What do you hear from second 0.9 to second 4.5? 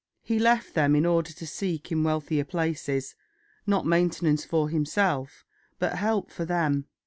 in order to seek in wealthier places, not maintenance